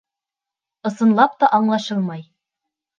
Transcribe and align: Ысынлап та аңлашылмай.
Ысынлап 0.91 1.37
та 1.45 1.53
аңлашылмай. 1.61 2.29